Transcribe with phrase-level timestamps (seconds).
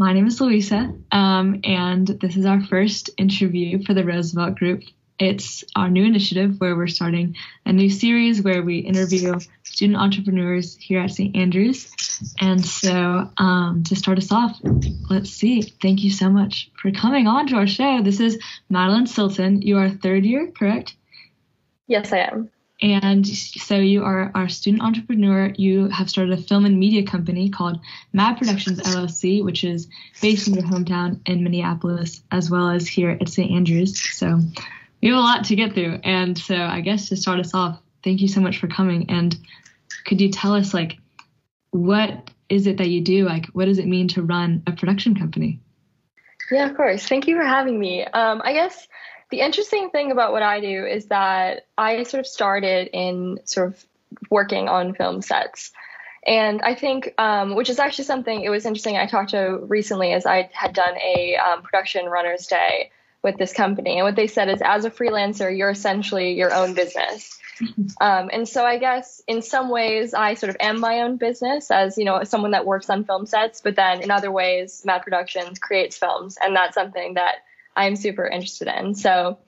[0.00, 4.84] My name is Louisa, um, and this is our first interview for the Roosevelt Group.
[5.18, 7.34] It's our new initiative where we're starting
[7.66, 11.34] a new series where we interview student entrepreneurs here at St.
[11.34, 11.92] Andrews.
[12.40, 14.56] And so, um, to start us off,
[15.10, 15.62] let's see.
[15.62, 18.00] Thank you so much for coming on to our show.
[18.00, 18.38] This is
[18.70, 19.62] Madeline Silton.
[19.62, 20.94] You are third year, correct?
[21.88, 22.50] Yes, I am.
[22.80, 25.52] And so you are our student entrepreneur.
[25.56, 27.80] You have started a film and media company called
[28.12, 29.88] Mad Productions LLC, which is
[30.22, 33.50] based in your hometown in Minneapolis, as well as here at St.
[33.50, 33.98] Andrews.
[34.16, 34.38] So
[35.02, 35.98] we have a lot to get through.
[36.04, 39.10] And so I guess to start us off, thank you so much for coming.
[39.10, 39.36] And
[40.06, 40.98] could you tell us like
[41.70, 43.26] what is it that you do?
[43.26, 45.60] Like what does it mean to run a production company?
[46.50, 47.06] Yeah, of course.
[47.06, 48.04] Thank you for having me.
[48.04, 48.86] Um, I guess
[49.30, 53.68] the interesting thing about what I do is that I sort of started in sort
[53.68, 53.86] of
[54.30, 55.72] working on film sets.
[56.26, 58.96] And I think, um, which is actually something, it was interesting.
[58.96, 62.90] I talked to recently as I had done a um, production runner's day
[63.22, 63.98] with this company.
[63.98, 67.34] And what they said is, as a freelancer, you're essentially your own business.
[68.00, 71.72] Um, and so I guess in some ways I sort of am my own business
[71.72, 75.02] as you know someone that works on film sets, but then in other ways, Mad
[75.02, 77.38] Productions creates films, and that's something that
[77.78, 78.94] I'm super interested in.
[78.94, 79.38] So,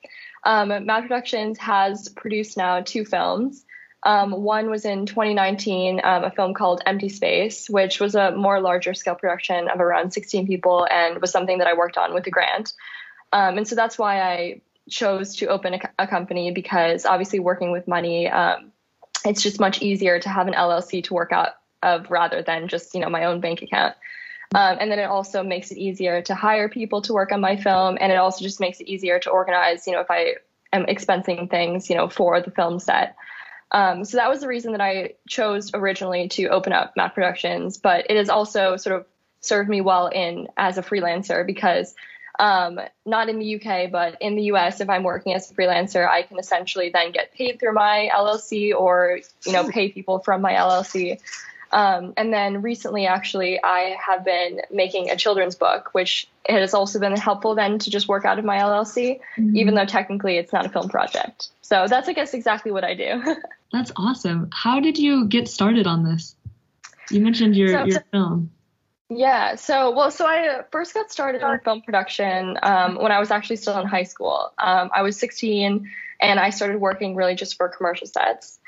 [0.45, 3.65] um, Mad Productions has produced now two films.
[4.03, 8.61] Um, one was in 2019, um, a film called Empty Space, which was a more
[8.61, 12.27] larger scale production of around 16 people and was something that I worked on with
[12.27, 12.73] a grant.
[13.33, 17.73] Um, and so that's why I chose to open a, a company because obviously working
[17.73, 18.73] with money, um,
[19.27, 21.51] it's just much easier to have an LLC to work out
[21.83, 23.95] of rather than just you know my own bank account.
[24.55, 27.57] Um, and then it also makes it easier to hire people to work on my
[27.57, 27.99] film.
[28.01, 30.35] And it also just makes it easier to organize, you know, if I
[30.73, 33.17] am expensing things, you know, for the film set.
[33.71, 37.79] Um, so that was the reason that I chose originally to open up Mad Productions.
[37.79, 39.07] But it has also sort of
[39.41, 41.95] served me well in as a freelancer because
[42.41, 46.09] um, not in the UK, but in the US, if I'm working as a freelancer,
[46.09, 50.41] I can essentially then get paid through my LLC or, you know, pay people from
[50.41, 51.21] my LLC.
[51.73, 56.99] Um, and then recently, actually, I have been making a children's book, which has also
[56.99, 59.57] been helpful then to just work out of my LLC, mm-hmm.
[59.57, 61.49] even though technically it's not a film project.
[61.63, 63.37] So that's, I guess, exactly what I do.
[63.73, 64.49] that's awesome.
[64.53, 66.35] How did you get started on this?
[67.11, 68.51] You mentioned your, so, your film.
[69.09, 73.33] Yeah, so well, so I first got started on film production um, when I was
[73.33, 74.53] actually still in high school.
[74.57, 78.60] Um, I was 16 and I started working really just for commercial sets.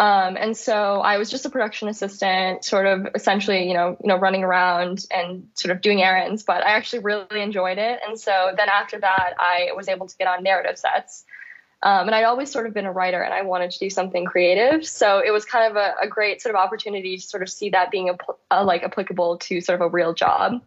[0.00, 4.08] Um, and so I was just a production assistant, sort of essentially, you know, you
[4.08, 6.44] know, running around and sort of doing errands.
[6.44, 7.98] But I actually really enjoyed it.
[8.06, 11.24] And so then after that, I was able to get on narrative sets.
[11.82, 14.24] Um, and I'd always sort of been a writer, and I wanted to do something
[14.24, 14.84] creative.
[14.86, 17.70] So it was kind of a, a great sort of opportunity to sort of see
[17.70, 18.16] that being a,
[18.50, 20.60] a, like applicable to sort of a real job.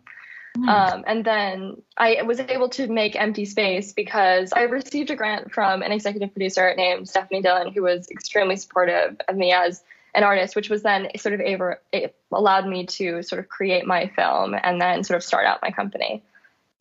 [0.58, 0.94] Nice.
[0.94, 5.52] Um, and then I was able to make Empty Space because I received a grant
[5.52, 9.82] from an executive producer named Stephanie Dillon, who was extremely supportive of me as
[10.14, 13.86] an artist, which was then sort of able, it allowed me to sort of create
[13.86, 16.22] my film and then sort of start out my company.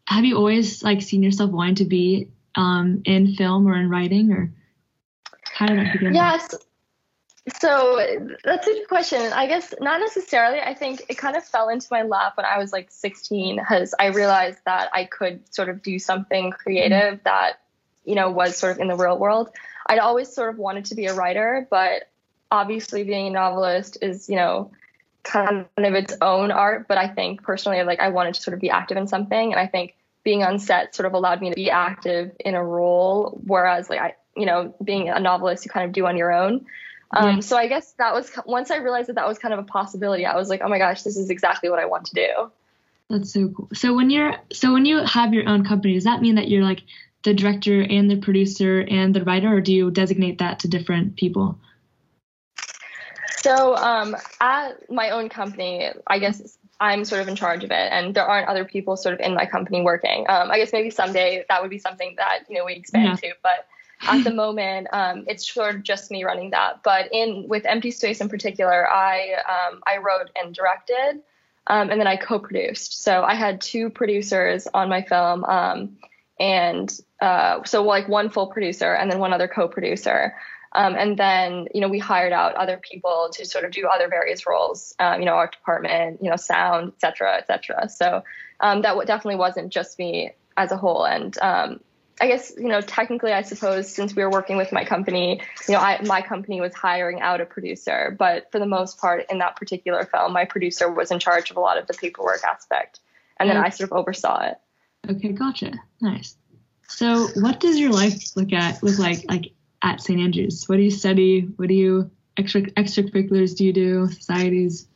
[0.07, 4.33] Have you always like seen yourself wanting to be um, in film or in writing,
[4.33, 4.53] or
[5.45, 6.15] how did that begin?
[6.15, 6.55] Yes.
[7.59, 9.33] So that's a good question.
[9.33, 10.61] I guess not necessarily.
[10.61, 13.95] I think it kind of fell into my lap when I was like 16 because
[13.99, 17.25] I realized that I could sort of do something creative mm-hmm.
[17.25, 17.61] that,
[18.05, 19.51] you know, was sort of in the real world.
[19.87, 22.09] I'd always sort of wanted to be a writer, but
[22.51, 24.71] obviously being a novelist is, you know,
[25.23, 26.89] kind of its own art.
[26.89, 29.53] But I think personally, like I wanted to sort of be active in something.
[29.53, 32.65] And I think being on set sort of allowed me to be active in a
[32.65, 36.33] role, whereas like I, you know, being a novelist, you kind of do on your
[36.33, 36.67] own.
[37.13, 37.41] Um, yeah.
[37.41, 40.27] So I guess that was once I realized that that was kind of a possibility.
[40.27, 42.51] I was like, oh my gosh, this is exactly what I want to do.
[43.09, 43.69] That's so cool.
[43.75, 46.63] So when you're so when you have your own company, does that mean that you're
[46.63, 46.83] like
[47.25, 51.17] the director and the producer and the writer, or do you designate that to different
[51.17, 51.59] people?
[53.43, 57.93] So um, at my own company, I guess I'm sort of in charge of it,
[57.93, 60.27] and there aren't other people sort of in my company working.
[60.29, 63.31] Um, I guess maybe someday that would be something that you know we expand yeah.
[63.31, 63.67] to, but
[64.03, 66.83] at the moment, um, it's sort of just me running that.
[66.83, 71.23] But in with Empty Space in particular, I um, I wrote and directed,
[71.67, 73.03] um, and then I co-produced.
[73.03, 75.99] So I had two producers on my film, um,
[76.39, 80.35] and uh, so like one full producer and then one other co-producer.
[80.73, 84.07] Um, and then, you know, we hired out other people to sort of do other
[84.09, 87.89] various roles, um, you know, art department, you know, sound, et cetera, et cetera.
[87.89, 88.23] So
[88.61, 91.05] that definitely wasn't just me as a whole.
[91.05, 91.37] And
[92.21, 95.75] I guess you know technically I suppose since we were working with my company, you
[95.75, 99.39] know, I, my company was hiring out a producer, but for the most part in
[99.39, 103.01] that particular film, my producer was in charge of a lot of the paperwork aspect
[103.41, 103.65] and then mm.
[103.65, 104.59] I sort of oversaw it.
[105.09, 105.73] Okay, gotcha.
[106.01, 106.37] Nice.
[106.87, 109.53] So, what does your life look at look like like
[109.83, 110.21] at St.
[110.21, 110.69] Andrews?
[110.69, 111.41] What do you study?
[111.57, 114.09] What do you extra extracurriculars do you do?
[114.09, 114.87] Societies?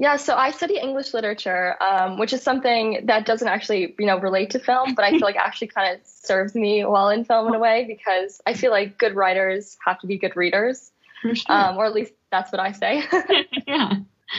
[0.00, 4.16] Yeah, so I study English literature, um, which is something that doesn't actually, you know,
[4.20, 7.48] relate to film, but I feel like actually kind of serves me well in film
[7.48, 10.92] in a way because I feel like good writers have to be good readers,
[11.24, 11.34] sure.
[11.48, 13.02] um, or at least that's what I say.
[13.66, 13.94] yeah.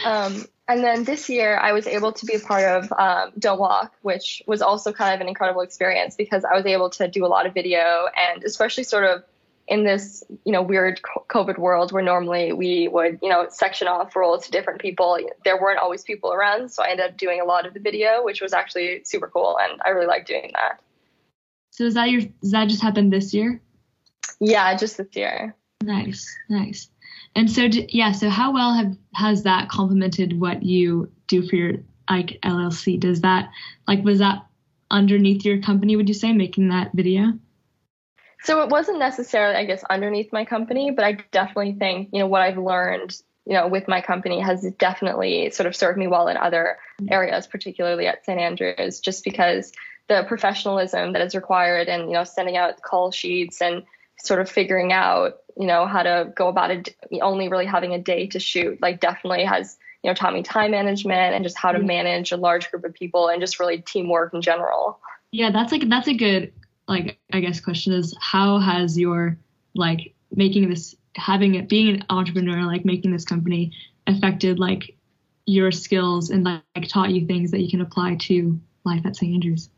[0.05, 3.59] um, and then this year, I was able to be a part of um, Don't
[3.59, 7.25] Walk, which was also kind of an incredible experience because I was able to do
[7.25, 9.23] a lot of video and especially sort of
[9.69, 10.99] in this you know weird
[11.29, 15.61] covid world where normally we would you know section off roles to different people there
[15.61, 18.41] weren't always people around so i ended up doing a lot of the video which
[18.41, 20.79] was actually super cool and i really like doing that
[21.71, 23.61] So is that your does that just happen this year?
[24.39, 26.89] yeah just this year Nice, nice.
[27.35, 31.55] And so d- yeah, so how well have has that complemented what you do for
[31.55, 31.73] your
[32.09, 32.99] like LLC?
[32.99, 33.49] Does that
[33.87, 34.45] like was that
[34.91, 35.95] underneath your company?
[35.95, 37.31] Would you say making that video?
[38.43, 42.27] So it wasn't necessarily i guess underneath my company but i definitely think you know
[42.27, 43.15] what i've learned
[43.45, 47.13] you know with my company has definitely sort of served me well in other mm-hmm.
[47.13, 49.71] areas particularly at st andrews just because
[50.07, 53.83] the professionalism that is required and you know sending out call sheets and
[54.17, 57.99] sort of figuring out you know how to go about it only really having a
[57.99, 61.71] day to shoot like definitely has you know taught me time management and just how
[61.71, 64.99] to manage a large group of people and just really teamwork in general.
[65.31, 66.53] Yeah, that's like that's a good
[66.89, 69.37] like I guess question is how has your
[69.75, 73.71] like making this having it being an entrepreneur like making this company
[74.07, 74.95] affected like
[75.45, 79.33] your skills and like, taught you things that you can apply to life at St.
[79.33, 79.69] Andrews?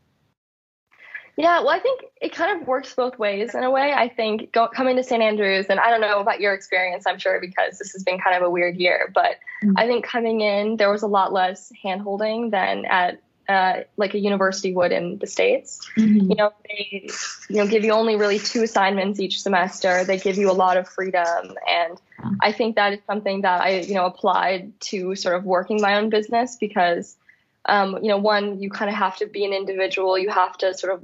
[1.38, 3.94] Yeah, well, I think it kind of works both ways in a way.
[3.94, 5.22] I think go, coming to St.
[5.22, 8.36] Andrews, and I don't know about your experience, I'm sure, because this has been kind
[8.36, 9.74] of a weird year, but Mm.
[9.76, 13.20] I think coming in, there was a lot less hand holding than at
[13.52, 15.80] uh, like a university would in the States.
[15.96, 16.30] Mm-hmm.
[16.30, 17.08] You know, they
[17.48, 20.04] you know give you only really two assignments each semester.
[20.04, 22.00] They give you a lot of freedom, and.
[22.40, 25.96] I think that is something that I you know applied to sort of working my
[25.96, 27.16] own business because
[27.64, 30.16] um, you know one you kind of have to be an individual.
[30.16, 31.02] You have to sort of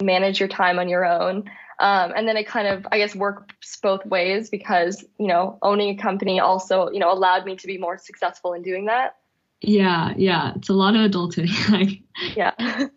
[0.00, 1.50] manage your time on your own.
[1.78, 5.98] Um, and then it kind of, I guess, works both ways because, you know, owning
[5.98, 9.16] a company also, you know, allowed me to be more successful in doing that.
[9.62, 11.48] Yeah, yeah, it's a lot of adulting.
[11.70, 12.02] like,
[12.36, 12.88] Yeah.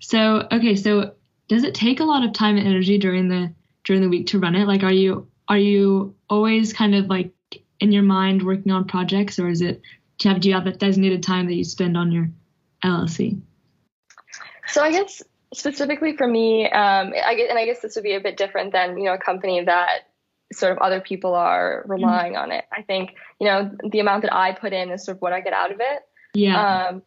[0.00, 1.14] so okay, so
[1.48, 3.52] does it take a lot of time and energy during the
[3.84, 4.66] during the week to run it?
[4.66, 7.32] Like, are you are you always kind of like
[7.80, 9.80] in your mind working on projects, or is it
[10.18, 12.30] do you have do you have a designated time that you spend on your
[12.84, 13.40] LLC?
[14.66, 15.22] so I guess
[15.52, 18.72] specifically for me, um, I guess, and I guess this would be a bit different
[18.72, 20.09] than, you know, a company that
[20.52, 22.64] sort of other people are relying on it.
[22.72, 25.40] I think, you know, the amount that I put in is sort of what I
[25.40, 26.02] get out of it.
[26.34, 27.02] Yeah, Um,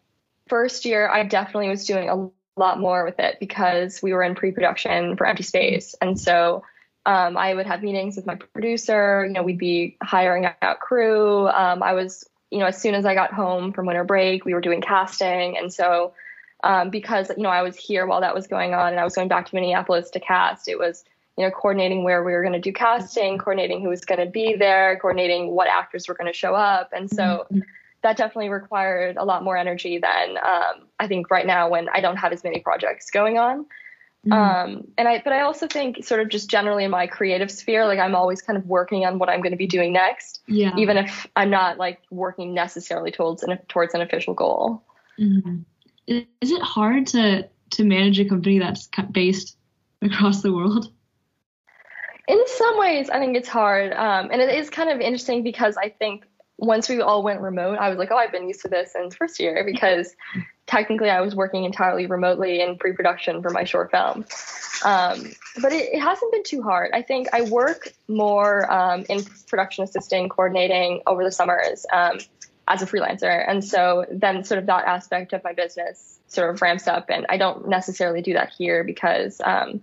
[0.47, 2.29] first year, I definitely was doing a
[2.59, 6.63] lot more with it because we were in pre-production for Empty Space, and so
[7.05, 9.25] um, I would have meetings with my producer.
[9.25, 11.47] You know, we'd be hiring out crew.
[11.47, 14.53] Um, I was, you know, as soon as I got home from winter break, we
[14.53, 16.13] were doing casting, and so
[16.63, 19.15] um, because you know I was here while that was going on, and I was
[19.15, 21.03] going back to Minneapolis to cast, it was
[21.37, 24.29] you know coordinating where we were going to do casting, coordinating who was going to
[24.29, 27.47] be there, coordinating what actors were going to show up, and so
[28.03, 32.01] that definitely required a lot more energy than um, I think right now when I
[32.01, 33.65] don't have as many projects going on.
[34.27, 34.33] Mhm.
[34.33, 37.85] Um, and I, but I also think sort of just generally in my creative sphere,
[37.85, 40.71] like I'm always kind of working on what I'm going to be doing next, yeah.
[40.77, 44.83] even if I'm not like working necessarily towards an, towards an official goal.
[45.19, 45.65] Mhm.
[46.07, 49.57] Is is it hard to to manage a company that's based
[50.01, 50.91] across the world?
[52.27, 53.91] In some ways, I think it's hard.
[53.93, 56.25] Um, and it is kind of interesting because I think
[56.57, 59.15] once we all went remote, I was like, oh, I've been used to this since
[59.15, 60.15] first year because
[60.65, 64.25] technically I was working entirely remotely in pre production for my short film.
[64.85, 66.91] Um, but it, it hasn't been too hard.
[66.93, 72.19] I think I work more um, in production assisting, coordinating over the summers um,
[72.67, 73.43] as a freelancer.
[73.47, 77.09] And so then sort of that aspect of my business sort of ramps up.
[77.09, 79.81] And I don't necessarily do that here because um,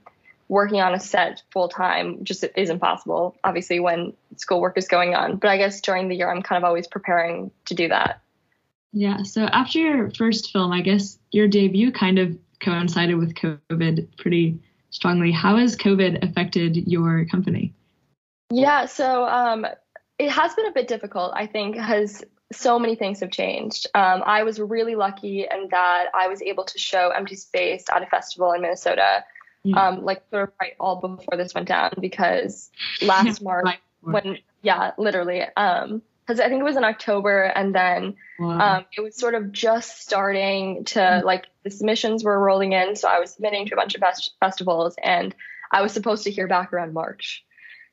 [0.51, 5.37] working on a set full time just isn't possible, obviously, when schoolwork is going on.
[5.37, 8.21] But I guess during the year, I'm kind of always preparing to do that.
[8.93, 9.23] Yeah.
[9.23, 14.59] So after your first film, I guess your debut kind of coincided with COVID pretty
[14.91, 15.31] strongly.
[15.31, 17.73] How has COVID affected your company?
[18.53, 19.65] Yeah, so um,
[20.19, 23.87] it has been a bit difficult, I think, because so many things have changed.
[23.95, 28.03] Um, I was really lucky in that I was able to show Empty Space at
[28.03, 29.23] a festival in Minnesota,
[29.63, 29.89] Yeah.
[29.89, 32.71] um, like sort of right all before this went down, because
[33.03, 38.15] last March, when yeah, literally, um, because I think it was in October, and then
[38.39, 38.77] wow.
[38.77, 41.27] um, it was sort of just starting to mm-hmm.
[41.27, 44.35] like the submissions were rolling in, so I was submitting to a bunch of fest-
[44.41, 45.35] festivals, and
[45.71, 47.45] I was supposed to hear back around March.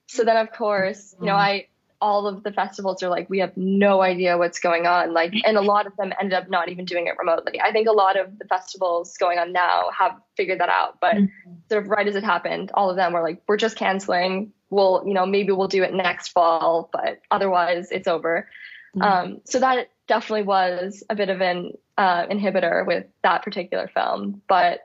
[0.05, 1.67] So then, of course, you know, I
[1.99, 5.13] all of the festivals are like, we have no idea what's going on.
[5.13, 7.59] Like, and a lot of them ended up not even doing it remotely.
[7.59, 11.15] I think a lot of the festivals going on now have figured that out, but
[11.15, 11.51] mm-hmm.
[11.69, 14.53] sort of right as it happened, all of them were like, we're just canceling.
[14.69, 18.47] We'll, you know, maybe we'll do it next fall, but otherwise it's over.
[18.95, 19.01] Mm-hmm.
[19.01, 24.41] Um, so that definitely was a bit of an uh, inhibitor with that particular film,
[24.47, 24.81] but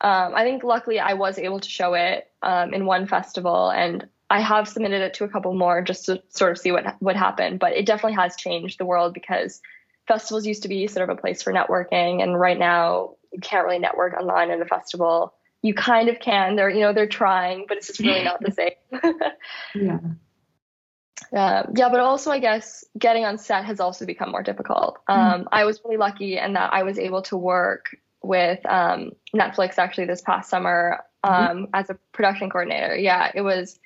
[0.00, 4.06] um, I think luckily I was able to show it um, in one festival and
[4.28, 7.16] I have submitted it to a couple more just to sort of see what what
[7.16, 9.60] happened, but it definitely has changed the world because
[10.08, 13.64] festivals used to be sort of a place for networking, and right now you can't
[13.64, 15.34] really network online at a festival.
[15.62, 16.56] You kind of can.
[16.56, 18.72] They're you know they're trying, but it's just really not the same.
[19.74, 19.98] yeah.
[21.32, 24.98] Uh, yeah, but also I guess getting on set has also become more difficult.
[25.08, 25.18] Hmm.
[25.18, 25.46] Um, mm.
[25.52, 30.06] I was really lucky in that I was able to work with um, Netflix actually
[30.06, 31.32] this past summer hmm.
[31.32, 31.68] um, mm.
[31.74, 32.96] as a production coordinator.
[32.96, 33.78] Yeah, it was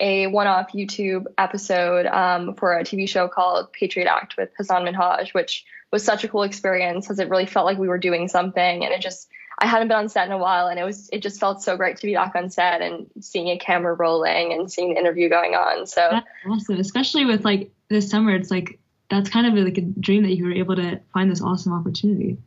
[0.00, 5.34] a one-off YouTube episode um, for a TV show called Patriot Act with Hasan Minhaj,
[5.34, 8.84] which was such a cool experience because it really felt like we were doing something,
[8.84, 9.28] and it just
[9.58, 11.76] I hadn't been on set in a while, and it was it just felt so
[11.76, 15.28] great to be back on set and seeing a camera rolling and seeing the interview
[15.28, 15.86] going on.
[15.86, 18.34] So that's awesome, especially with like this summer.
[18.34, 18.78] It's like
[19.10, 22.38] that's kind of like a dream that you were able to find this awesome opportunity.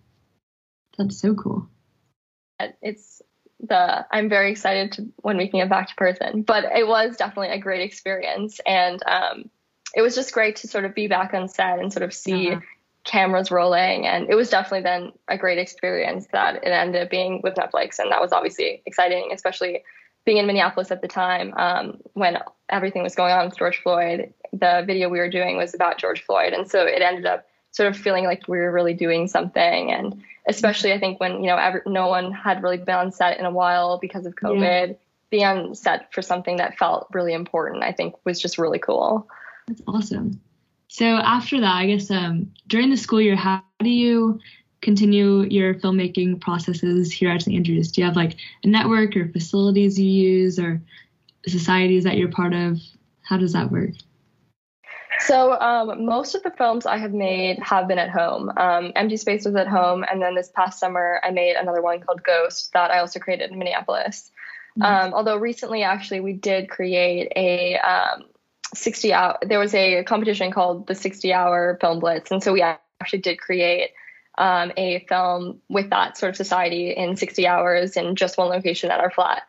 [0.98, 1.67] That's so cool.
[2.81, 3.22] It's
[3.62, 6.41] the I'm very excited to when we can get back to person.
[6.41, 9.50] But it was definitely a great experience, and um,
[9.96, 12.51] it was just great to sort of be back on set and sort of see
[12.51, 12.62] uh-huh.
[13.03, 14.08] cameras rolling.
[14.08, 18.00] And it was definitely then a great experience that it ended up being with Netflix,
[18.00, 19.84] and that was obviously exciting, especially
[20.25, 22.38] being in Minneapolis at the time um, when
[22.70, 24.34] everything was going on with George Floyd.
[24.53, 27.89] The video we were doing was about George Floyd, and so it ended up sort
[27.89, 31.57] of feeling like we were really doing something and especially I think when you know
[31.57, 34.88] every, no one had really been on set in a while because of COVID.
[34.88, 34.93] Yeah.
[35.29, 39.29] Being on set for something that felt really important, I think, was just really cool.
[39.65, 40.41] That's awesome.
[40.89, 44.41] So after that, I guess um, during the school year, how do you
[44.81, 47.55] continue your filmmaking processes here at St.
[47.55, 47.93] Andrews?
[47.93, 50.81] Do you have like a network or facilities you use or
[51.48, 52.81] societies that you're part of?
[53.21, 53.91] How does that work?
[55.25, 58.51] So um, most of the films I have made have been at home.
[58.58, 62.01] Um, Empty Space was at home, and then this past summer I made another one
[62.01, 64.32] called Ghost that I also created in Minneapolis.
[64.75, 65.06] Nice.
[65.06, 68.24] Um, although recently, actually, we did create a um,
[68.74, 69.38] 60 hour.
[69.42, 73.40] There was a competition called the 60 Hour Film Blitz, and so we actually did
[73.40, 73.92] create
[74.38, 78.90] um, a film with that sort of society in 60 hours in just one location
[78.90, 79.44] at our flat.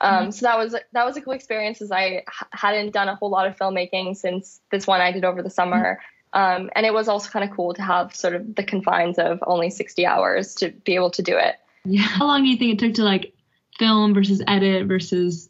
[0.00, 0.30] Um, mm-hmm.
[0.30, 3.30] So that was that was a cool experience as I h- hadn't done a whole
[3.30, 5.98] lot of filmmaking since this one I did over the summer.
[6.00, 6.16] Mm-hmm.
[6.36, 9.42] Um, and it was also kind of cool to have sort of the confines of
[9.46, 11.56] only 60 hours to be able to do it.
[11.86, 12.02] Yeah.
[12.02, 13.32] How long do you think it took to like
[13.78, 15.48] film versus edit versus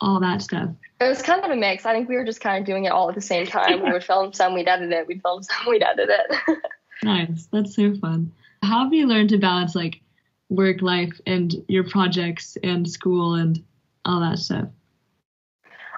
[0.00, 0.70] all that stuff?
[1.00, 1.84] It was kind of a mix.
[1.84, 3.82] I think we were just kind of doing it all at the same time.
[3.82, 5.08] we would film some, we'd edit it.
[5.08, 6.58] We'd film some, we'd edit it.
[7.02, 7.48] nice.
[7.52, 8.30] That's so fun.
[8.62, 10.02] How have you learned to balance like
[10.50, 13.64] work life and your projects and school and
[14.04, 14.68] all that stuff?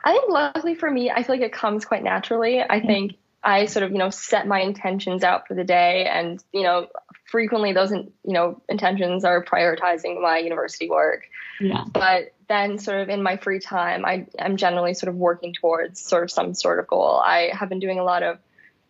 [0.04, 2.60] I think luckily for me, I feel like it comes quite naturally.
[2.60, 6.42] I think I sort of, you know, set my intentions out for the day and,
[6.52, 6.88] you know,
[7.26, 11.24] frequently those, you know, intentions are prioritizing my university work.
[11.60, 11.84] Yeah.
[11.90, 16.00] But then sort of in my free time, I am generally sort of working towards
[16.00, 17.22] sort of some sort of goal.
[17.24, 18.38] I have been doing a lot of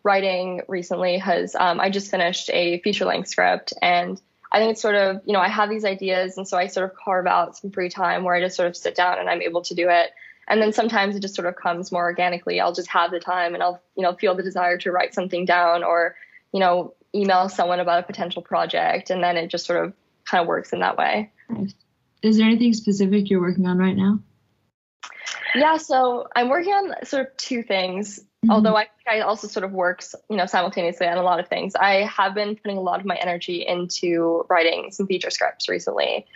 [0.03, 4.21] writing recently has um, I just finished a feature length script and
[4.55, 6.89] I think it's sort of, you know, I have these ideas and so I sort
[6.89, 9.41] of carve out some free time where I just sort of sit down and I'm
[9.41, 10.11] able to do it.
[10.47, 12.61] And then sometimes it just sort of comes more organically.
[12.61, 15.43] I'll just have the time and I'll, you know, feel the desire to write something
[15.43, 16.15] down or,
[16.53, 19.93] you know, email someone about a potential project and then it just sort of
[20.23, 21.33] kind of works in that way.
[22.21, 24.19] Is there anything specific you're working on right now?
[25.53, 28.21] Yeah, so I'm working on sort of two things.
[28.45, 28.51] Mm-hmm.
[28.51, 31.47] Although I think I also sort of works, you know, simultaneously on a lot of
[31.47, 31.73] things.
[31.75, 36.27] I have been putting a lot of my energy into writing some feature scripts recently.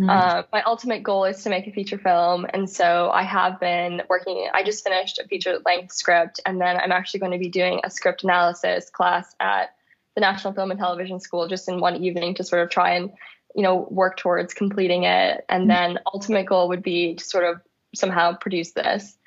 [0.00, 0.08] Mm-hmm.
[0.08, 4.00] Uh, my ultimate goal is to make a feature film, and so I have been
[4.08, 4.48] working.
[4.54, 7.80] I just finished a feature length script, and then I'm actually going to be doing
[7.84, 9.74] a script analysis class at
[10.14, 13.10] the National Film and Television School just in one evening to sort of try and
[13.54, 15.44] you know work towards completing it.
[15.50, 15.68] And mm-hmm.
[15.68, 17.60] then ultimate goal would be to sort of
[17.94, 19.18] somehow produce this.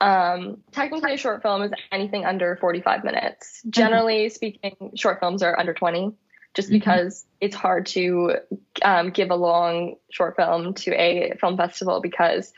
[0.00, 3.62] Um, technically, a short film is anything under 45 minutes.
[3.68, 4.34] Generally mm-hmm.
[4.34, 6.12] speaking, short films are under 20,
[6.54, 6.78] just mm-hmm.
[6.78, 8.36] because it's hard to
[8.82, 12.52] um, give a long short film to a film festival because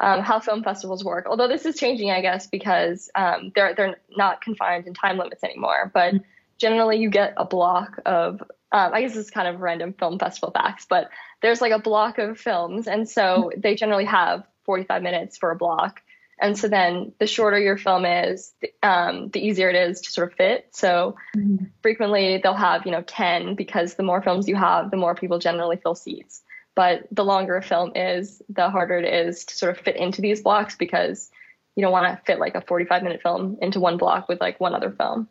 [0.00, 1.26] um, how film festivals work.
[1.28, 5.44] Although this is changing, I guess, because um, they're they're not confined in time limits
[5.44, 5.90] anymore.
[5.92, 6.14] But
[6.58, 8.42] generally, you get a block of.
[8.72, 11.10] Um, I guess this is kind of random film festival facts, but
[11.42, 15.56] there's like a block of films, and so they generally have 45 minutes for a
[15.56, 16.00] block.
[16.40, 20.32] And so then the shorter your film is, um, the easier it is to sort
[20.32, 20.68] of fit.
[20.72, 21.66] So mm-hmm.
[21.82, 25.38] frequently they'll have, you know, 10 because the more films you have, the more people
[25.38, 26.42] generally fill seats.
[26.74, 30.22] But the longer a film is, the harder it is to sort of fit into
[30.22, 31.30] these blocks because
[31.76, 34.58] you don't want to fit like a 45 minute film into one block with like
[34.60, 35.28] one other film.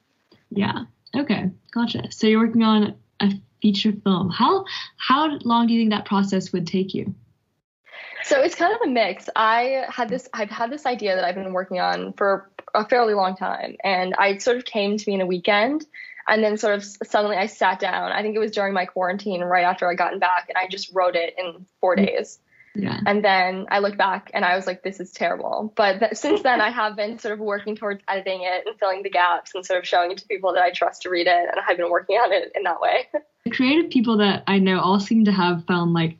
[0.51, 0.83] Yeah.
[1.15, 1.49] Okay.
[1.71, 2.11] Gotcha.
[2.11, 4.29] So you're working on a feature film.
[4.29, 4.65] How
[4.97, 7.15] how long do you think that process would take you?
[8.23, 9.29] So it's kind of a mix.
[9.35, 13.13] I had this I've had this idea that I've been working on for a fairly
[13.13, 15.85] long time and I sort of came to me in a weekend
[16.27, 18.11] and then sort of suddenly I sat down.
[18.11, 20.93] I think it was during my quarantine right after I gotten back and I just
[20.93, 22.05] wrote it in 4 mm.
[22.05, 22.39] days.
[22.75, 22.99] Yeah.
[23.05, 25.73] And then I looked back and I was like, this is terrible.
[25.75, 29.03] But th- since then, I have been sort of working towards editing it and filling
[29.03, 31.49] the gaps and sort of showing it to people that I trust to read it.
[31.51, 33.07] And I've been working on it in that way.
[33.45, 36.17] The creative people that I know all seem to have found like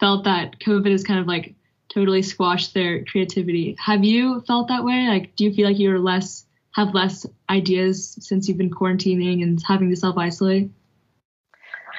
[0.00, 1.54] felt that COVID has kind of like
[1.88, 3.76] totally squashed their creativity.
[3.78, 5.08] Have you felt that way?
[5.08, 9.60] Like, do you feel like you're less have less ideas since you've been quarantining and
[9.66, 10.70] having to self isolate?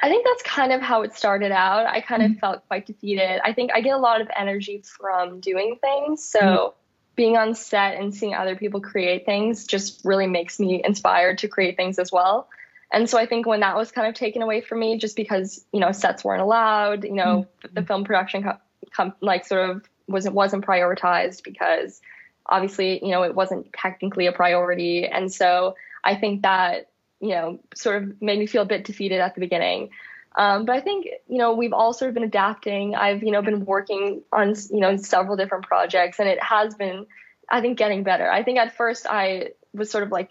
[0.01, 1.85] I think that's kind of how it started out.
[1.85, 2.39] I kind of mm-hmm.
[2.39, 3.41] felt quite defeated.
[3.43, 6.23] I think I get a lot of energy from doing things.
[6.23, 6.77] So mm-hmm.
[7.15, 11.49] being on set and seeing other people create things just really makes me inspired to
[11.49, 12.47] create things as well.
[12.91, 15.63] And so I think when that was kind of taken away from me, just because
[15.71, 17.73] you know sets weren't allowed, you know mm-hmm.
[17.73, 18.57] the film production co-
[18.91, 22.01] com- like sort of wasn't wasn't prioritized because
[22.45, 27.59] obviously you know it wasn't technically a priority, and so I think that you know
[27.75, 29.89] sort of made me feel a bit defeated at the beginning.
[30.35, 32.95] Um, but I think you know we've all sort of been adapting.
[32.95, 37.05] I've you know been working on you know several different projects, and it has been
[37.47, 38.29] I think getting better.
[38.29, 40.29] I think at first I was sort of like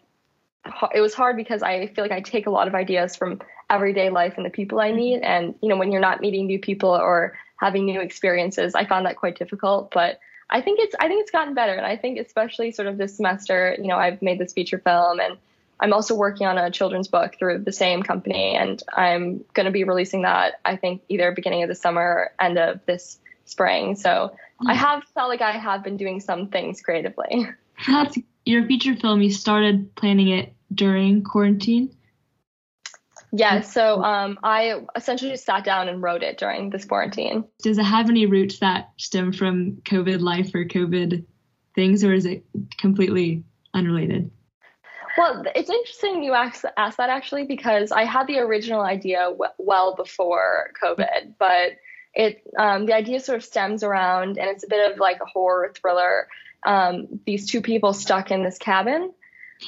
[0.95, 4.11] it was hard because I feel like I take a lot of ideas from everyday
[4.11, 5.21] life and the people I meet.
[5.21, 9.07] And, you know, when you're not meeting new people or having new experiences, I found
[9.07, 9.91] that quite difficult.
[9.91, 11.75] But I think it's I think it's gotten better.
[11.75, 15.21] And I think especially sort of this semester, you know, I've made this feature film
[15.21, 15.37] and
[15.81, 19.73] I'm also working on a children's book through the same company and I'm going to
[19.73, 23.95] be releasing that I think either beginning of the summer or end of this spring.
[23.95, 24.35] So
[24.67, 24.79] I hmm.
[24.79, 27.47] have felt like I have been doing some things creatively.
[27.87, 29.21] That's your feature film.
[29.21, 31.95] You started planning it during quarantine?
[33.31, 37.45] Yeah, so um, I essentially just sat down and wrote it during this quarantine.
[37.63, 41.27] Does it have any roots that stem from COVID life or COVID
[41.75, 42.45] things, or is it
[42.81, 44.31] completely unrelated?
[45.19, 49.53] Well, it's interesting you ask, ask that actually because I had the original idea w-
[49.59, 51.73] well before COVID, but
[52.15, 55.27] it um, the idea sort of stems around, and it's a bit of like a
[55.27, 56.29] horror thriller.
[56.67, 59.13] Um, these two people stuck in this cabin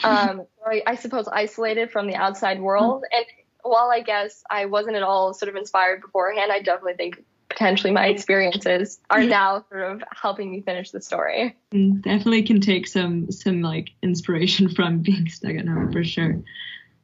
[0.04, 3.04] um, or I suppose isolated from the outside world.
[3.10, 3.24] And
[3.62, 7.92] while I guess I wasn't at all sort of inspired beforehand, I definitely think potentially
[7.92, 11.56] my experiences are now sort of helping me finish the story.
[11.72, 16.42] Mm, definitely can take some some like inspiration from being stuck at home for sure.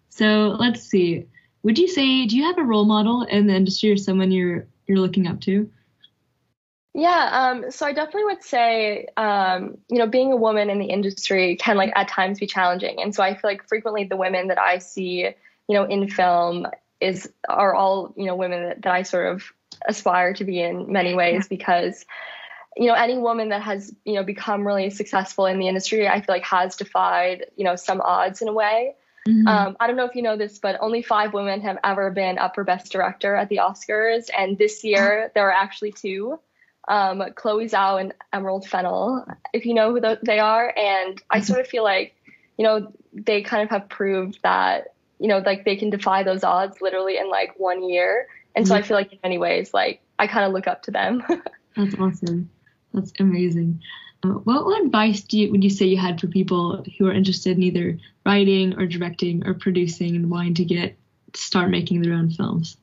[0.08, 1.26] So let's see.
[1.62, 4.66] Would you say do you have a role model in the industry or someone you're
[4.86, 5.70] you're looking up to?
[6.96, 10.86] Yeah, um, so I definitely would say, um, you know, being a woman in the
[10.86, 14.48] industry can like at times be challenging, and so I feel like frequently the women
[14.48, 15.26] that I see,
[15.68, 16.66] you know, in film
[17.02, 19.44] is are all you know women that, that I sort of
[19.86, 22.06] aspire to be in many ways because
[22.78, 26.20] you know any woman that has you know become really successful in the industry i
[26.20, 28.94] feel like has defied you know some odds in a way.
[29.28, 29.48] Mm-hmm.
[29.48, 32.38] um, i don't know if you know this but only five women have ever been
[32.38, 34.30] up for best director at the oscars.
[34.36, 36.38] And this year there are actually two
[36.88, 40.72] um, Chloe Zhao and Emerald Fennell, if you know who they are.
[40.76, 42.14] And I sort of feel like,
[42.56, 46.44] you know, they kind of have proved that, you know, like they can defy those
[46.44, 48.28] odds literally in like one year.
[48.54, 48.88] And so I mm-hmm.
[48.88, 51.22] feel like in many ways, like I kind of look up to them.
[51.76, 52.50] That's awesome.
[52.94, 53.82] That's amazing.
[54.22, 57.12] Uh, what, what advice do you, would you say you had for people who are
[57.12, 60.96] interested in either writing or directing or producing and wanting to get
[61.34, 62.76] start making their own films?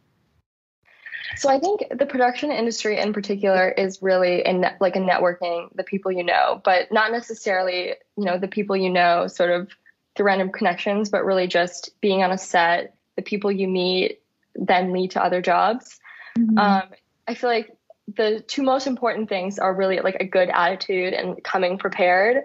[1.37, 5.83] So I think the production industry in particular is really in like a networking the
[5.83, 9.69] people you know, but not necessarily you know the people you know sort of
[10.15, 14.19] through random connections, but really just being on a set, the people you meet
[14.55, 15.99] then lead to other jobs.
[16.37, 16.57] Mm-hmm.
[16.57, 16.83] Um,
[17.27, 17.75] I feel like
[18.07, 22.43] the two most important things are really like a good attitude and coming prepared.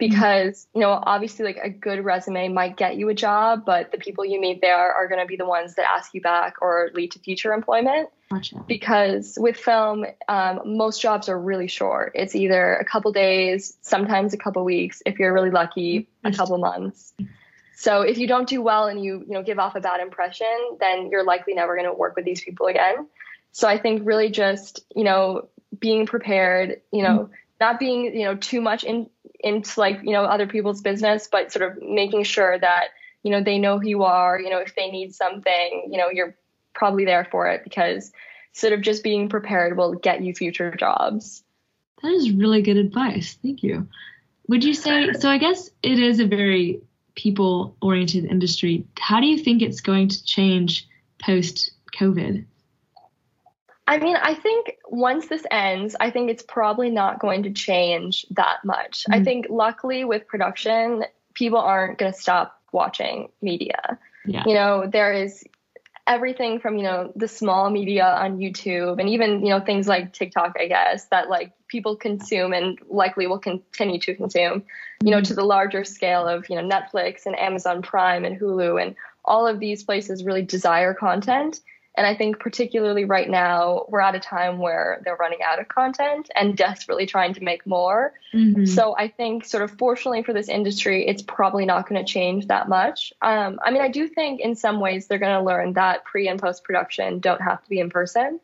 [0.00, 0.10] Mm-hmm.
[0.10, 3.98] because you know obviously like a good resume might get you a job but the
[3.98, 6.90] people you meet there are going to be the ones that ask you back or
[6.94, 8.08] lead to future employment.
[8.30, 8.62] Gotcha.
[8.68, 12.12] because with film um, most jobs are really short.
[12.14, 16.32] It's either a couple days sometimes a couple weeks if you're really lucky mm-hmm.
[16.32, 17.12] a couple months.
[17.20, 17.32] Mm-hmm.
[17.74, 20.76] So if you don't do well and you you know give off a bad impression
[20.78, 23.08] then you're likely never going to work with these people again.
[23.50, 27.30] So i think really just you know being prepared you know
[27.60, 29.08] not being you know too much in
[29.40, 32.88] into like you know other people's business but sort of making sure that
[33.22, 36.08] you know they know who you are you know if they need something you know
[36.10, 36.36] you're
[36.74, 38.12] probably there for it because
[38.52, 41.42] sort of just being prepared will get you future jobs
[42.02, 43.36] That is really good advice.
[43.42, 43.88] Thank you.
[44.48, 45.28] Would you say so?
[45.28, 46.80] I guess it is a very
[47.14, 48.86] people oriented industry.
[48.98, 50.86] How do you think it's going to change
[51.20, 52.44] post COVID?
[53.88, 58.26] I mean, I think once this ends, I think it's probably not going to change
[58.32, 59.06] that much.
[59.10, 59.24] I Mhm.
[59.24, 63.98] think luckily with production, people aren't going to stop watching media.
[64.26, 64.44] Yeah.
[64.46, 65.42] You know, there is
[66.06, 70.12] everything from, you know, the small media on YouTube and even, you know, things like
[70.12, 74.64] TikTok, I guess, that like people consume and likely will continue to consume,
[75.02, 78.82] you know, to the larger scale of, you know, Netflix and Amazon Prime and Hulu
[78.82, 81.60] and all of these places really desire content.
[81.98, 85.66] And I think particularly right now, we're at a time where they're running out of
[85.66, 88.12] content and desperately trying to make more.
[88.32, 88.68] Mhm.
[88.68, 92.46] So I think, sort of fortunately for this industry, it's probably not going to change
[92.46, 93.12] that much.
[93.20, 96.28] Um, I mean, I do think in some ways they're going to learn that pre
[96.28, 98.38] and post production don't have to be in person.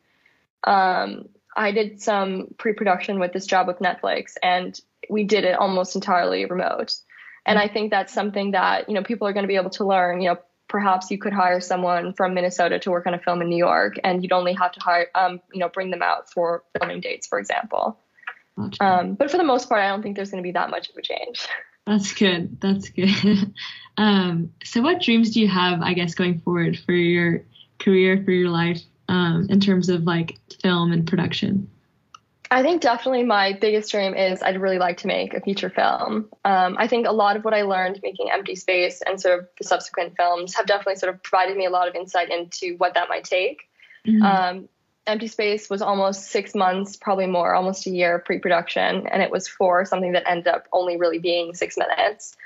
[0.64, 5.56] Um, I did some pre production with this job with Netflix, and we did it
[5.56, 6.96] almost entirely remote.
[7.46, 9.84] And I think that's something that you know people are going to be able to
[9.84, 10.20] learn.
[10.22, 10.38] You know,
[10.68, 13.94] perhaps you could hire someone from Minnesota to work on a film in New York,
[14.02, 17.26] and you'd only have to hire, um, you know, bring them out for filming dates,
[17.26, 17.98] for example.
[18.80, 20.88] Um, but for the most part, I don't think there's going to be that much
[20.88, 21.46] of a change.
[21.86, 22.60] That's good.
[22.60, 23.52] That's good.
[23.98, 27.44] um, so, what dreams do you have, I guess, going forward for your
[27.78, 31.68] career, for your life, um, in terms of like film and production?
[32.54, 36.28] I think definitely my biggest dream is I'd really like to make a feature film.
[36.44, 39.48] Um, I think a lot of what I learned making Empty Space and sort of
[39.58, 42.94] the subsequent films have definitely sort of provided me a lot of insight into what
[42.94, 43.68] that might take.
[44.06, 44.22] Mhm.
[44.22, 44.68] Um,
[45.04, 49.32] Empty Space was almost six months, probably more, almost a year of pre-production, and it
[49.32, 52.36] was for something that ended up only really being six minutes.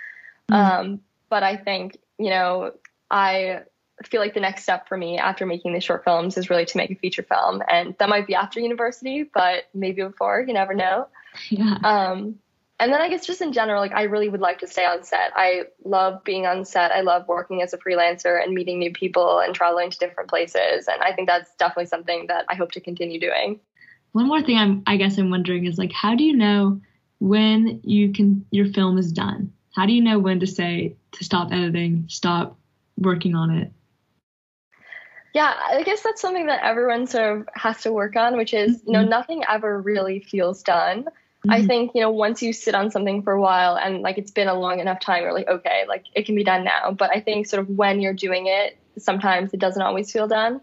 [0.50, 0.56] Mhm.
[0.56, 2.72] Um, but I think you know
[3.10, 3.60] I
[4.04, 6.76] feel like the next step for me after making these short films is really to
[6.76, 10.44] make a feature film, and that might be after university, but maybe before.
[10.46, 11.08] You never know.
[11.50, 11.78] yeah.
[11.82, 12.38] Um,
[12.80, 15.02] and then I guess just in general, like I really would like to stay on
[15.02, 15.32] set.
[15.34, 16.92] I love being on set.
[16.92, 20.86] I love working as a freelancer and meeting new people and traveling to different places.
[20.86, 23.58] And I think that's definitely something that I hope to continue doing.
[24.12, 26.80] One more thing I'm, I guess I'm wondering is like, how do you know
[27.18, 29.52] when you can your film is done?
[29.74, 32.58] How do you know when to say to stop editing, stop
[32.96, 33.72] working on it?
[35.34, 38.82] Yeah, I guess that's something that everyone sort of has to work on, which is,
[38.86, 39.08] you know, Mhm.
[39.08, 41.06] nothing ever really feels done.
[41.48, 41.66] I Mhm.
[41.66, 44.48] think, you know, once you sit on something for a while and like it's been
[44.48, 46.92] a long enough time, you're like, okay, like it can be done now.
[46.92, 50.60] But I think sort of when you're doing it, sometimes it doesn't always feel done.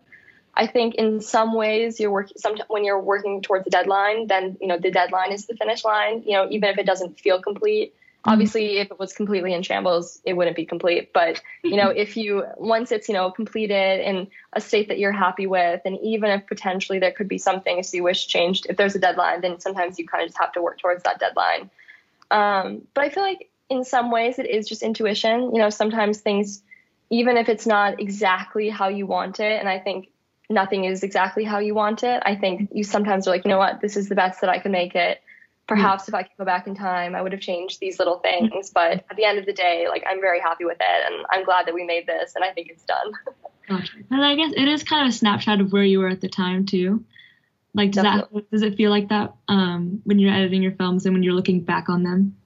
[0.55, 4.57] I think in some ways you're working some when you're working towards a deadline, then
[4.61, 6.23] you know the deadline is the finish line.
[6.25, 7.93] You know, even if it doesn't feel complete.
[8.25, 11.13] Obviously, if it was completely in shambles, it wouldn't be complete.
[11.13, 15.11] But you know, if you once it's you know completed in a state that you're
[15.11, 18.77] happy with, and even if potentially there could be some things you wish changed, if
[18.77, 21.69] there's a deadline, then sometimes you kind of just have to work towards that deadline.
[22.31, 25.53] Um, but I feel like in some ways it is just intuition.
[25.53, 26.63] You know, sometimes things,
[27.09, 30.09] even if it's not exactly how you want it, and I think
[30.49, 32.21] nothing is exactly how you want it.
[32.25, 34.59] I think you sometimes are like, you know what, this is the best that I
[34.59, 35.21] can make it.
[35.67, 38.69] Perhaps if I could go back in time, I would have changed these little things.
[38.69, 41.43] But at the end of the day, like I'm very happy with it, and I'm
[41.43, 43.11] glad that we made this, and I think it's done.
[43.67, 43.93] Gotcha.
[44.11, 46.29] And I guess it is kind of a snapshot of where you were at the
[46.29, 47.03] time too.
[47.73, 51.13] Like, does that does it feel like that um, when you're editing your films and
[51.13, 52.37] when you're looking back on them?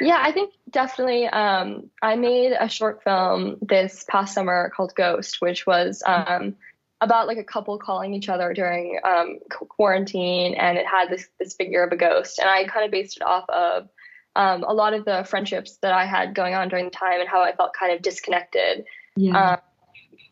[0.00, 1.26] Yeah, I think definitely.
[1.28, 6.56] Um, I made a short film this past summer called Ghost, which was um,
[7.00, 11.54] about like a couple calling each other during um, quarantine, and it had this this
[11.54, 13.88] figure of a ghost, and I kind of based it off of
[14.36, 17.28] um, a lot of the friendships that I had going on during the time and
[17.28, 18.84] how I felt kind of disconnected.
[19.16, 19.52] Yeah.
[19.52, 19.58] Um,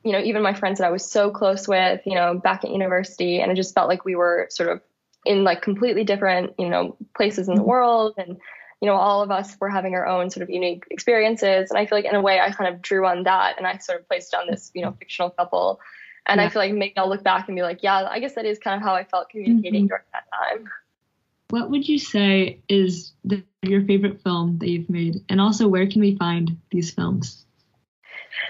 [0.04, 2.70] you know, even my friends that I was so close with, you know, back at
[2.70, 4.80] university, and it just felt like we were sort of
[5.24, 8.38] in like completely different, you know, places in the world, and
[8.80, 11.70] you know, all of us were having our own sort of unique experiences.
[11.70, 13.78] And I feel like in a way, I kind of drew on that, and I
[13.78, 15.78] sort of placed on this, you know, fictional couple.
[16.26, 18.44] And I feel like maybe I'll look back and be like, yeah, I guess that
[18.44, 19.88] is kind of how I felt communicating Mhm.
[19.88, 20.68] during that time.
[21.50, 25.22] what would you say is the, your favorite film that you've made?
[25.28, 27.44] And also, where can we find these films?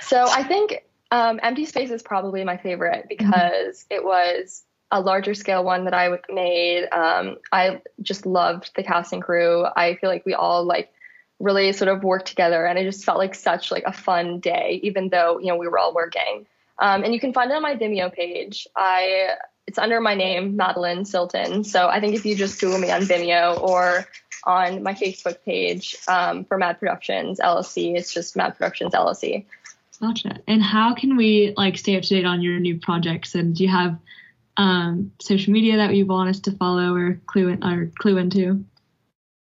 [0.00, 3.08] So I think um, Empty Space is probably my favorite mm-hmm.
[3.08, 3.94] because mm-hmm.
[3.94, 6.86] it was a larger scale one that I made.
[6.92, 9.64] Um, I just loved the cast and crew.
[9.74, 10.92] I feel like we all like
[11.40, 14.80] really sort of worked together, and it just felt like such like a fun day,
[14.82, 16.46] even though you know we were all working.
[16.78, 18.66] Um, and you can find it on my Vimeo page.
[18.74, 21.64] I it's under my name, Madeline Silton.
[21.64, 24.06] So I think if you just Google me on Vimeo or
[24.44, 29.46] on my Facebook page um, for Mad Productions LLC, it's just Mad Productions LLC.
[30.00, 30.40] Gotcha.
[30.48, 33.36] And how can we like stay up to date on your new projects?
[33.36, 33.98] And do you have
[34.56, 38.64] um, social media that you want us to follow or clue in, or clue into?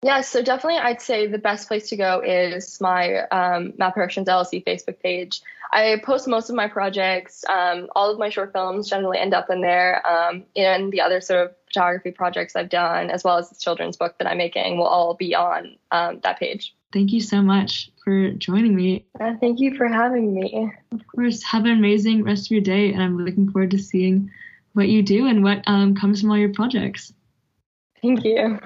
[0.04, 4.28] Yeah, so definitely I'd say the best place to go is my um, Mad Productions
[4.28, 5.42] LLC Facebook page.
[5.72, 7.46] I post most of my projects.
[7.48, 11.22] Um, all of my short films generally end up in there, um, and the other
[11.22, 14.78] sort of photography projects I've done, as well as the children's book that I'm making,
[14.78, 16.76] will all be on um, that page.
[16.92, 19.06] Thank you so much for joining me.
[19.20, 20.72] Uh, thank you for having me.
[20.92, 24.32] Of course, have an amazing rest of your day, and I'm looking forward to seeing
[24.74, 27.14] what you do and what um, comes from all your projects.
[28.02, 28.60] Thank you.